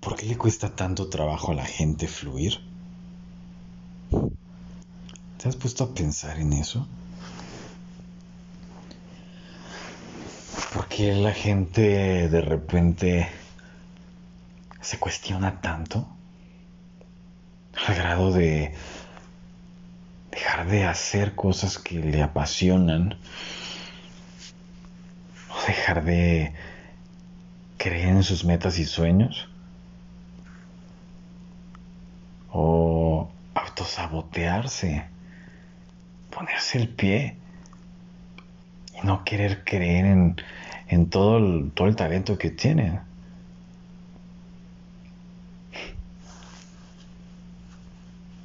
[0.00, 2.58] ¿Por qué le cuesta tanto trabajo a la gente fluir?
[5.36, 6.86] ¿Te has puesto a pensar en eso?
[10.72, 13.28] ¿Por qué la gente de repente
[14.80, 16.08] se cuestiona tanto
[17.86, 18.74] al grado de
[20.30, 23.18] dejar de hacer cosas que le apasionan
[25.50, 26.54] o dejar de
[27.76, 29.48] creer en sus metas y sueños
[32.52, 33.30] o
[33.90, 35.04] autosabotearse,
[36.30, 37.36] ponerse el pie
[38.94, 40.36] y no querer creer en,
[40.88, 43.00] en todo, el, todo el talento que tienen.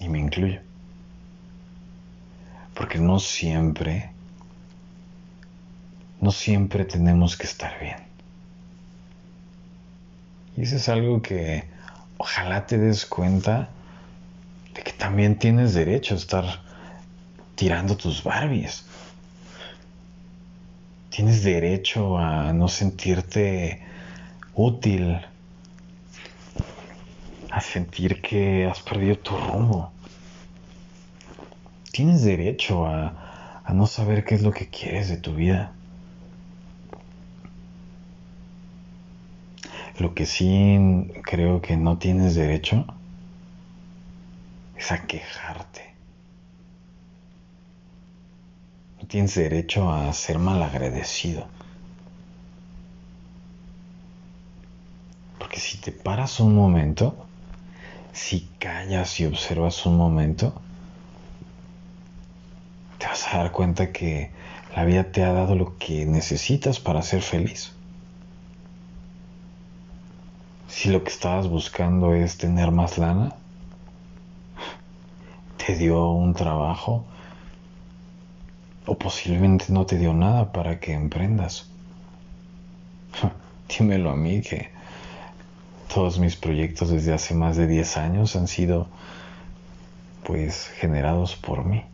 [0.00, 0.60] Y me incluyo.
[2.74, 4.10] Porque no siempre,
[6.20, 7.98] no siempre tenemos que estar bien.
[10.56, 11.64] Y eso es algo que
[12.18, 13.70] ojalá te des cuenta
[14.82, 16.44] que también tienes derecho a estar
[17.54, 18.84] tirando tus Barbies.
[21.10, 23.82] Tienes derecho a no sentirte
[24.54, 25.20] útil,
[27.50, 29.92] a sentir que has perdido tu rumbo.
[31.92, 35.72] Tienes derecho a, a no saber qué es lo que quieres de tu vida.
[39.98, 42.86] Lo que sí creo que no tienes derecho
[44.80, 45.94] es a quejarte.
[48.98, 51.46] No tienes derecho a ser malagradecido.
[55.38, 57.26] Porque si te paras un momento,
[58.12, 60.60] si callas y observas un momento,
[62.98, 64.30] te vas a dar cuenta que
[64.74, 67.72] la vida te ha dado lo que necesitas para ser feliz.
[70.68, 73.34] Si lo que estabas buscando es tener más lana,
[75.66, 77.04] te dio un trabajo
[78.86, 81.68] o posiblemente no te dio nada para que emprendas.
[83.68, 84.70] Dímelo a mí que
[85.92, 88.88] todos mis proyectos desde hace más de 10 años han sido
[90.24, 91.84] pues generados por mí.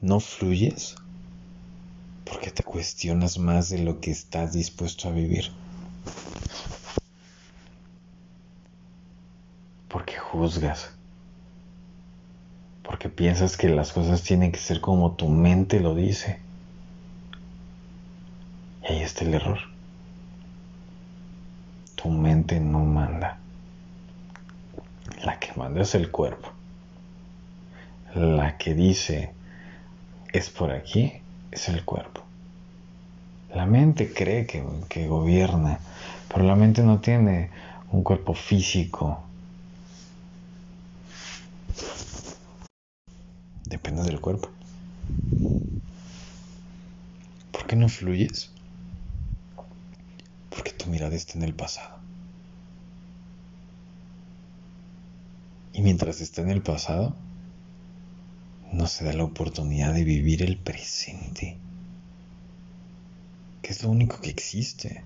[0.00, 0.96] No fluyes
[2.30, 5.50] porque te cuestionas más de lo que estás dispuesto a vivir.
[9.88, 10.98] Porque juzgas
[12.88, 16.38] porque piensas que las cosas tienen que ser como tu mente lo dice.
[18.82, 19.58] Y ahí está el error.
[21.96, 23.40] Tu mente no manda.
[25.22, 26.50] La que manda es el cuerpo.
[28.14, 29.34] La que dice
[30.32, 31.12] es por aquí
[31.50, 32.17] es el cuerpo.
[33.54, 35.80] La mente cree que, que gobierna,
[36.28, 37.50] pero la mente no tiene
[37.90, 39.22] un cuerpo físico
[43.68, 44.48] depende del cuerpo.
[47.52, 48.50] ¿Por qué no fluyes?
[50.50, 51.96] Porque tu mirada está en el pasado.
[55.72, 57.14] Y mientras está en el pasado,
[58.72, 61.56] no se da la oportunidad de vivir el presente,
[63.62, 65.02] que es lo único que existe.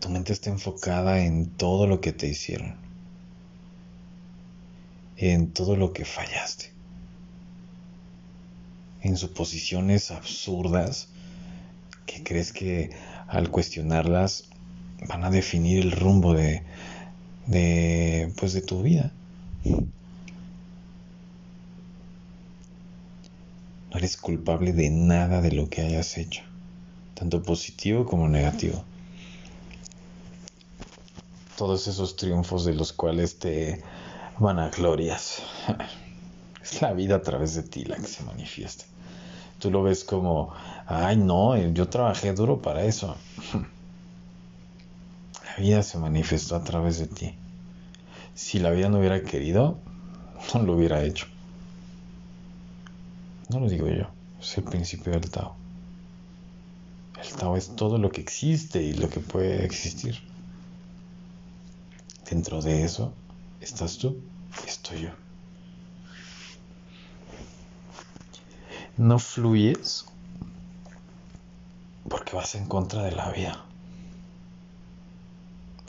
[0.00, 2.86] Tu mente está enfocada en todo lo que te hicieron
[5.16, 6.72] en todo lo que fallaste,
[9.02, 11.08] en suposiciones absurdas
[12.04, 12.90] que crees que
[13.26, 14.44] al cuestionarlas
[15.08, 16.62] van a definir el rumbo de,
[17.46, 19.12] de pues de tu vida.
[23.96, 26.42] No eres culpable de nada de lo que hayas hecho,
[27.14, 28.84] tanto positivo como negativo.
[31.56, 33.82] Todos esos triunfos de los cuales te
[34.38, 35.42] vanaglorias.
[36.62, 38.84] Es la vida a través de ti la que se manifiesta.
[39.60, 40.52] Tú lo ves como,
[40.86, 43.16] ay no, yo trabajé duro para eso.
[45.42, 47.34] La vida se manifestó a través de ti.
[48.34, 49.78] Si la vida no hubiera querido,
[50.52, 51.28] no lo hubiera hecho.
[53.48, 54.06] No lo digo yo,
[54.40, 55.54] es el principio del Tao.
[57.22, 60.20] El Tao es todo lo que existe y lo que puede existir.
[62.28, 63.12] Dentro de eso
[63.60, 64.20] estás tú,
[64.66, 65.10] estoy yo.
[68.96, 70.06] No fluyes
[72.08, 73.64] porque vas en contra de la vida.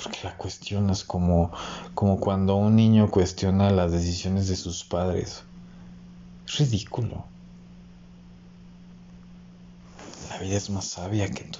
[0.02, 1.52] Porque la cuestionas como,
[1.96, 5.44] como cuando un niño cuestiona las decisiones de sus padres.
[6.46, 7.26] Es ridículo.
[10.38, 11.58] La vida es más sabia que tú.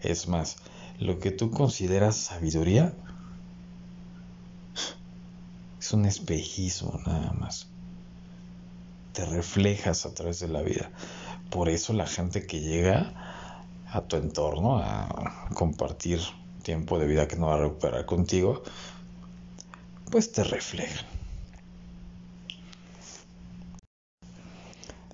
[0.00, 0.56] Es más,
[0.98, 2.94] lo que tú consideras sabiduría
[5.78, 7.68] es un espejismo nada más.
[9.12, 10.90] Te reflejas a través de la vida.
[11.50, 13.12] Por eso la gente que llega
[13.92, 16.20] a tu entorno a compartir
[16.62, 18.62] tiempo de vida que no va a recuperar contigo,
[20.10, 21.19] pues te reflejan.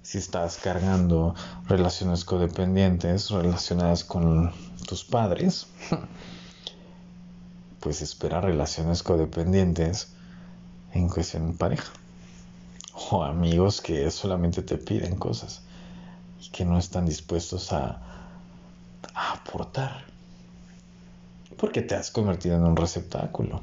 [0.07, 1.35] Si estás cargando
[1.67, 4.53] relaciones codependientes relacionadas con
[4.87, 5.67] tus padres,
[7.81, 10.13] pues espera relaciones codependientes
[10.93, 11.93] en cuestión de pareja.
[13.11, 15.63] O amigos que solamente te piden cosas
[16.41, 18.01] y que no están dispuestos a,
[19.13, 20.05] a aportar.
[21.57, 23.61] Porque te has convertido en un receptáculo.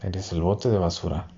[0.00, 1.28] Eres el bote de basura.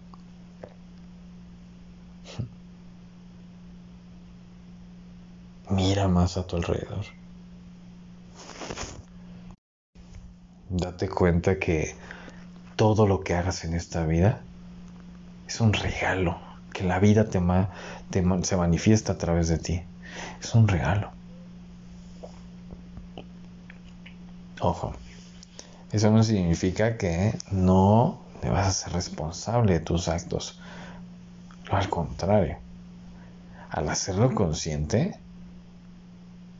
[5.86, 7.04] Mira más a tu alrededor.
[10.70, 11.94] Date cuenta que
[12.74, 14.40] todo lo que hagas en esta vida
[15.46, 16.38] es un regalo,
[16.72, 17.38] que la vida te,
[18.44, 19.82] se manifiesta a través de ti.
[20.40, 21.10] Es un regalo.
[24.60, 24.94] Ojo,
[25.92, 30.58] eso no significa que no te vas a ser responsable de tus actos.
[31.70, 32.56] Al contrario,
[33.68, 35.18] al hacerlo consciente,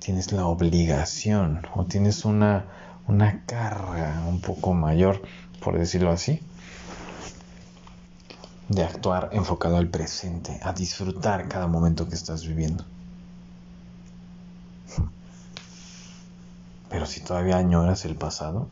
[0.05, 2.67] tienes la obligación o tienes una,
[3.09, 5.23] una carga un poco mayor,
[5.62, 6.43] por decirlo así,
[8.69, 12.85] de actuar enfocado al presente, a disfrutar cada momento que estás viviendo.
[16.91, 18.69] Pero si todavía añoras el pasado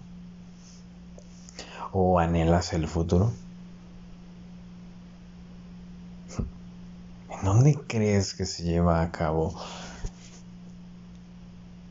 [1.92, 3.32] o anhelas el futuro,
[7.30, 9.54] ¿en dónde crees que se lleva a cabo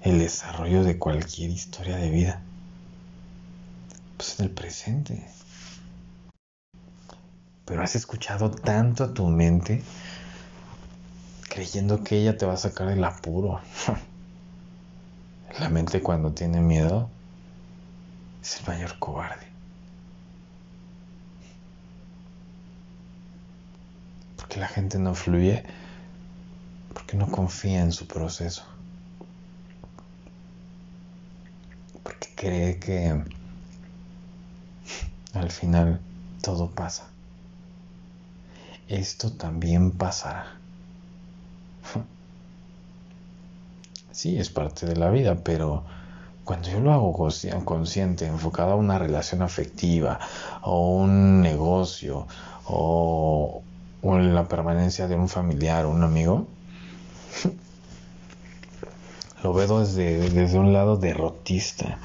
[0.02, 2.42] el desarrollo de cualquier historia de vida?
[4.18, 5.26] Pues en el presente
[7.72, 9.82] pero has escuchado tanto a tu mente
[11.48, 13.62] creyendo que ella te va a sacar del apuro.
[15.58, 17.10] La mente cuando tiene miedo
[18.42, 19.48] es el mayor cobarde.
[24.36, 25.64] Porque la gente no fluye
[26.94, 28.66] porque no confía en su proceso.
[32.04, 33.24] Porque cree que
[35.34, 36.02] al final
[36.42, 37.12] todo pasa
[38.92, 40.58] esto también pasará.
[44.12, 45.84] Sí, es parte de la vida, pero
[46.44, 50.20] cuando yo lo hago consciente, enfocado a una relación afectiva,
[50.62, 52.28] o un negocio,
[52.66, 53.64] o,
[54.04, 56.46] la permanencia de un familiar o un amigo,
[59.44, 61.98] lo veo desde, desde un lado derrotista.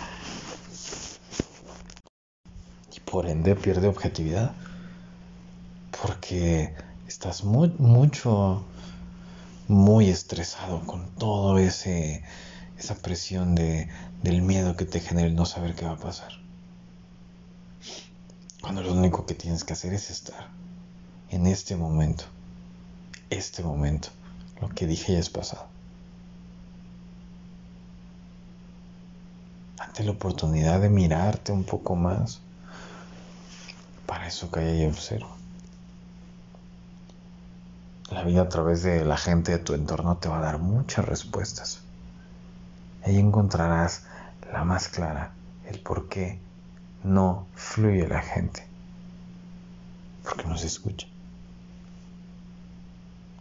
[2.97, 4.53] Y por ende pierde objetividad
[6.03, 6.75] porque
[7.07, 8.65] estás muy, mucho,
[9.69, 12.23] muy estresado con todo ese,
[12.79, 13.89] esa presión de,
[14.23, 16.33] del miedo que te genera el no saber qué va a pasar.
[18.61, 20.49] Cuando lo único que tienes que hacer es estar
[21.31, 22.25] en este momento,
[23.31, 24.09] este momento,
[24.61, 25.67] lo que dije ya es pasado.
[29.79, 32.41] Ante la oportunidad de mirarte un poco más,
[34.07, 35.29] para eso calla y observa.
[38.11, 41.05] La vida a través de la gente de tu entorno te va a dar muchas
[41.05, 41.81] respuestas.
[43.05, 44.05] Ahí encontrarás
[44.53, 45.33] la más clara,
[45.69, 46.39] el por qué
[47.03, 48.67] no fluye la gente.
[50.23, 51.09] Porque no se escucha.